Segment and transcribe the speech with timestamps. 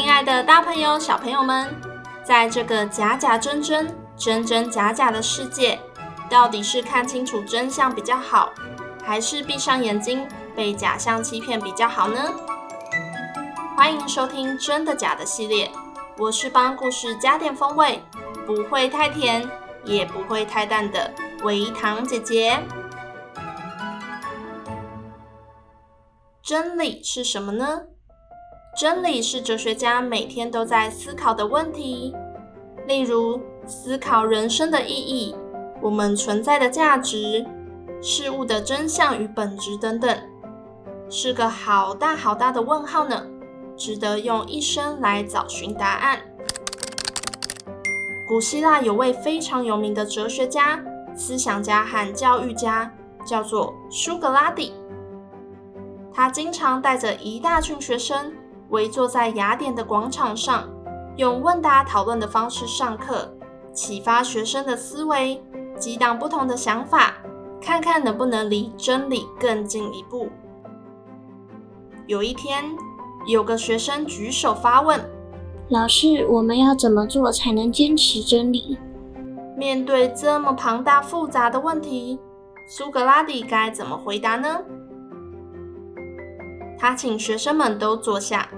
[0.00, 1.74] 亲爱的大朋友、小朋友们，
[2.22, 5.76] 在这个假假真真、真真假假的世界，
[6.30, 8.52] 到底是看清楚真相比较好，
[9.02, 12.32] 还是闭上眼睛被假象欺骗比较好呢？
[13.76, 15.68] 欢迎收听《真的假的》系列，
[16.16, 18.00] 我是帮故事加点风味，
[18.46, 19.50] 不会太甜，
[19.82, 22.56] 也不会太淡的微糖姐姐。
[26.40, 27.80] 真理是什么呢？
[28.78, 32.14] 真理是哲学家每天都在思考的问题，
[32.86, 35.34] 例如思考人生的意义、
[35.82, 37.44] 我们存在的价值、
[38.00, 40.16] 事物的真相与本质等等。
[41.10, 43.26] 是个好大好大的问号呢，
[43.76, 46.20] 值得用一生来找寻答案。
[48.28, 50.80] 古希腊有位非常有名的哲学家、
[51.16, 52.92] 思想家和教育家，
[53.26, 54.72] 叫做苏格拉底。
[56.12, 58.32] 他经常带着一大群学生
[58.70, 60.68] 围坐在雅典的广场上，
[61.16, 63.32] 用问答讨论的方式上课，
[63.72, 65.42] 启发学生的思维，
[65.78, 67.14] 激荡不同的想法，
[67.60, 70.28] 看看能不能离真理更进一步。
[72.06, 72.64] 有一天，
[73.26, 75.00] 有个学生举手发问
[75.68, 78.78] ：“老师，我们要怎么做才能坚持真理？”
[79.56, 82.18] 面对这么庞大复杂的问题，
[82.68, 84.60] 苏格拉底该怎么回答呢？
[86.78, 88.48] 他请学生们都坐下，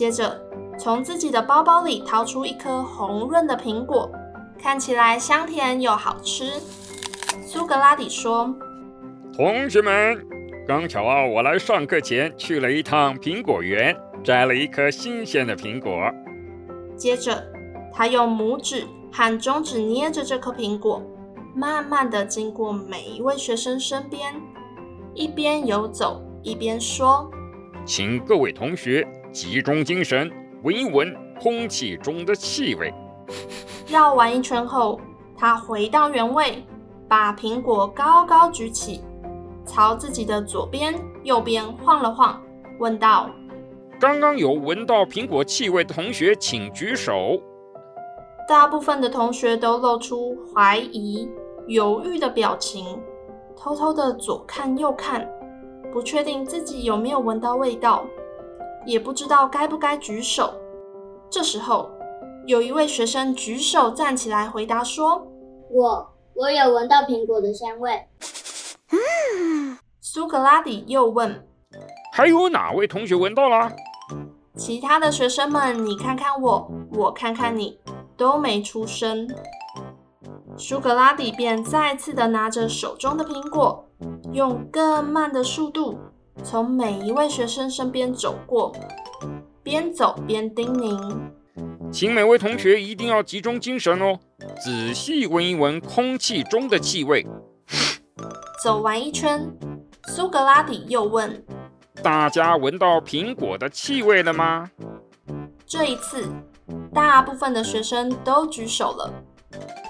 [0.00, 0.40] 接着
[0.78, 4.10] 从自己的包包里掏出一颗红润的苹果，
[4.58, 6.58] 看起来香甜又好吃。
[7.42, 8.54] 苏格拉底说
[9.36, 10.26] ：“同学们。”
[10.66, 16.10] 刚巧啊，我来上课前去了一趟苹果园，摘了一颗新鲜的苹果。
[16.96, 17.44] 接着，
[17.92, 21.02] 他用拇指和中指捏着这颗苹果，
[21.54, 24.34] 慢慢的经过每一位学生身边，
[25.12, 27.30] 一边游走一边说
[27.84, 30.30] ：“请各位同学集中精神，
[30.62, 32.92] 闻一闻空气中的气味。”
[33.88, 35.00] 绕完一圈后，
[35.36, 36.64] 他回到原位，
[37.08, 39.02] 把苹果高高举起。
[39.66, 42.42] 朝自己的左边、右边晃了晃，
[42.80, 43.30] 问道
[44.00, 47.40] ：“刚刚有闻到苹果气味的同学，请举手。”
[48.48, 51.28] 大部分的同学都露出怀疑、
[51.68, 53.00] 犹豫的表情，
[53.56, 55.28] 偷偷的左看右看，
[55.92, 58.04] 不确定自己有没有闻到味道，
[58.84, 60.54] 也不知道该不该举手。
[61.30, 61.90] 这时候，
[62.46, 65.26] 有一位学生举手站起来回答说
[65.70, 68.06] ：“我，我有闻到苹果的香味。”
[70.00, 71.46] 苏格拉底又问
[72.12, 73.70] ：“还有哪位同学闻到了？”
[74.56, 77.78] 其他的学生们，你看看我，我看看你，
[78.16, 79.28] 都没出声。
[80.56, 83.86] 苏格拉底便再次的拿着手中的苹果，
[84.32, 85.96] 用更慢的速度
[86.42, 88.72] 从每一位学生身边走过，
[89.62, 91.16] 边走边叮咛
[91.92, 94.18] ：“请每位同学一定要集中精神哦，
[94.62, 97.26] 仔细闻一闻空气中的气味。”
[98.62, 99.50] 走完一圈，
[100.08, 101.44] 苏格拉底又问
[102.02, 104.70] ：“大家闻到苹果的气味了吗？”
[105.66, 106.26] 这一次，
[106.92, 109.12] 大部分的学生都举手了。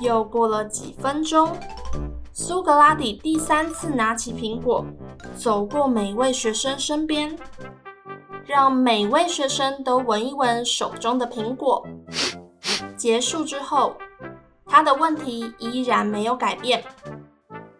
[0.00, 1.50] 又过了几分钟，
[2.36, 4.84] 苏格拉底第三次拿起苹果，
[5.36, 7.38] 走过每位学生身边，
[8.44, 11.86] 让每位学生都闻一闻手中的苹果。
[12.96, 13.96] 结束之后，
[14.66, 16.82] 他的问题依然没有改变。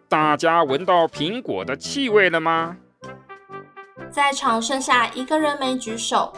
[0.07, 2.77] 大家闻到苹果的气味了吗？
[4.09, 6.31] 在场剩下一个人没举手，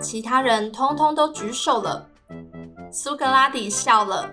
[0.00, 2.08] 其他人通通都举手了。
[2.90, 4.30] 苏格拉底笑了，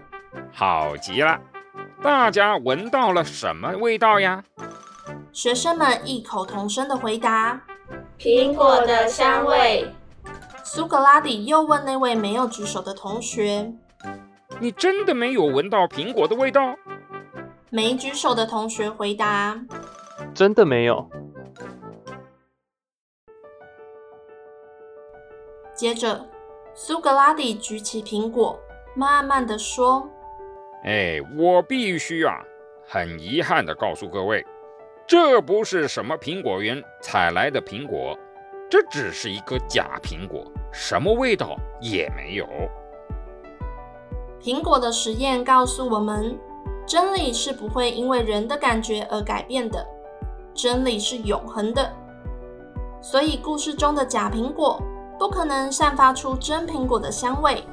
[0.53, 1.37] 好极了！
[2.05, 4.43] 大家闻到了什么味道呀？
[5.33, 7.59] 学生们异口同声的回答：
[8.19, 9.91] 苹果的香味。
[10.63, 13.73] 苏格拉底又问那位没有举手的同学：
[14.59, 16.75] 你真的没有闻到苹果的味道？
[17.71, 19.59] 没举手的同学回答
[20.31, 21.09] ：“真的没有。”
[25.73, 26.23] 接着，
[26.75, 28.59] 苏格拉底举起苹果，
[28.95, 30.07] 慢慢的说
[30.85, 32.43] ：“哎，我必须啊，
[32.87, 34.45] 很遗憾地告诉各位，
[35.07, 38.15] 这不是什么苹果园采来的苹果，
[38.69, 42.47] 这只是一个假苹果，什么味道也没有。
[44.39, 46.37] 苹果的实验告诉我们，
[46.85, 49.83] 真理是不会因为人的感觉而改变的，
[50.53, 51.91] 真理是永恒的。
[53.01, 54.79] 所以，故事中的假苹果
[55.17, 57.63] 不可能散发出真苹果的香味。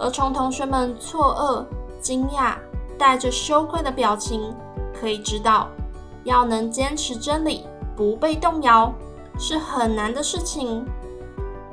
[0.00, 2.54] 而从同学们错愕、惊讶、
[2.98, 4.54] 带着羞愧的表情，
[4.98, 5.68] 可以知道，
[6.24, 7.66] 要能坚持真理，
[7.96, 8.92] 不被动摇，
[9.38, 10.84] 是很难的事情。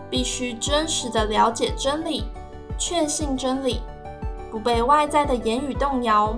[0.09, 2.25] 必须真实的了解真理，
[2.77, 3.81] 确信真理。
[4.51, 6.33] 不被外在的言语动摇。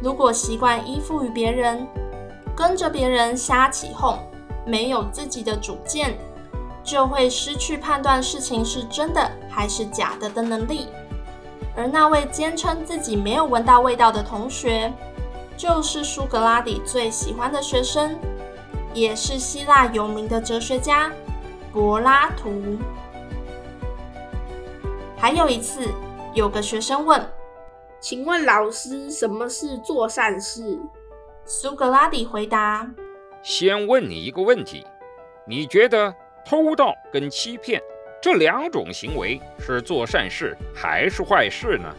[0.00, 1.86] 如果习惯依附于别人，
[2.56, 4.18] 跟着别人瞎起哄，
[4.64, 6.16] 没有自己的主见，
[6.82, 10.88] 就会失去判断事情是真的还是假的的能力。
[11.76, 14.92] 而那位坚称自己没有闻到味道的同学，
[15.56, 18.18] 就是苏格拉底最喜欢的学生，
[18.92, 21.10] 也是希腊有名的哲学家
[21.72, 22.78] 柏拉图。
[25.16, 25.86] 还有一次。
[26.32, 27.20] 有个学生问
[27.98, 30.78] ：“请问老师，什么是做善事？”
[31.44, 32.88] 苏格拉底回答
[33.42, 34.86] ：“先问你一个问题，
[35.44, 36.14] 你觉得
[36.46, 37.82] 偷盗跟欺骗
[38.20, 41.94] 这两种行为是做善事还是坏事呢？”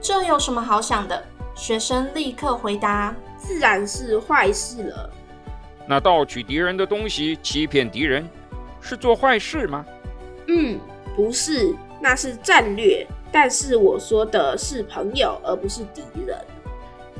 [0.00, 1.22] 这有什么好想的？
[1.54, 5.10] 学生立刻回答：“自然是坏事了。”
[5.86, 8.28] 那盗取敌人的东西，欺骗敌人，
[8.80, 9.84] 是做坏事吗？
[10.48, 10.80] 嗯，
[11.14, 13.06] 不是，那是战略。
[13.30, 16.38] 但是我说的是朋友，而不是敌人。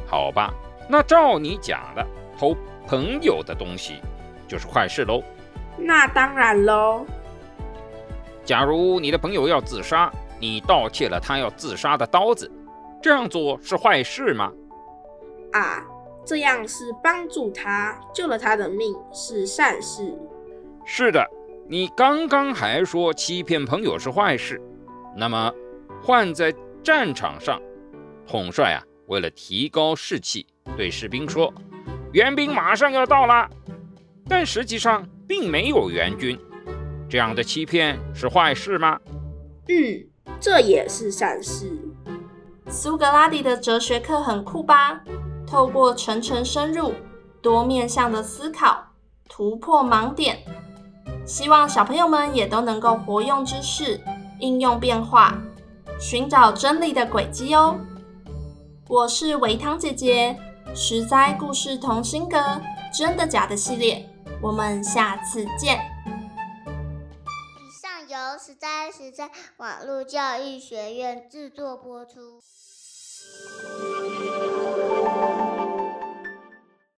[0.06, 0.53] 好吧，
[0.88, 2.06] 那照你讲的，
[2.38, 2.56] 偷
[2.87, 4.00] 朋友的东西
[4.49, 5.23] 就是坏事喽。
[5.76, 7.05] 那当然喽。
[8.44, 12.50] 假如你的朋友要自杀，你盗窃了他要自杀的刀子，
[13.02, 14.52] 这样做是坏事吗？
[15.52, 15.82] 啊，
[16.25, 20.17] 这样是帮助他，救了他的命，是善事。
[20.85, 21.26] 是的，
[21.69, 24.61] 你刚刚还说欺骗朋友是坏事，
[25.17, 25.52] 那么。
[26.02, 27.58] 换在战场上，
[28.26, 31.50] 统帅啊，为了提高士气，对士兵说
[32.12, 33.49] ：“援兵马上要到了。”
[34.29, 36.38] 但实际上并没有援军，
[37.08, 38.98] 这样的欺骗是坏事吗？
[39.68, 40.06] 嗯，
[40.40, 41.70] 这也是善事。
[42.68, 45.02] 苏格拉底的哲学课很酷吧？
[45.46, 46.92] 透过层层深入、
[47.40, 48.84] 多面向的思考，
[49.28, 50.38] 突破盲点，
[51.24, 54.00] 希望小朋友们也都能够活用知识，
[54.40, 55.38] 应用变化。
[56.00, 57.78] 寻找真理的轨迹哦！
[58.88, 60.36] 我是维汤姐姐，
[60.74, 62.38] 实在故事同心阁，
[62.92, 64.08] 真的假的系列，
[64.42, 65.94] 我们下次见。
[68.44, 72.43] 以上由实在实在网络教育学院制作播出。